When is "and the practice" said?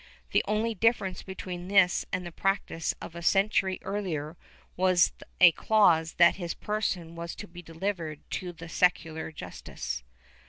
2.11-2.95